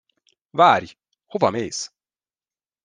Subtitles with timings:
[0.49, 0.97] Várj!
[1.25, 1.93] Hova mész?